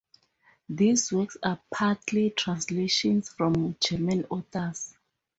These 0.67 1.11
works 1.11 1.37
are 1.43 1.59
partly 1.71 2.31
translations 2.31 3.29
from 3.29 3.75
German 3.79 4.25
authors. 4.31 4.95